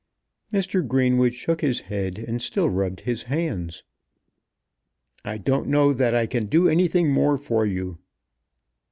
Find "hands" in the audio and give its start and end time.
3.29-3.83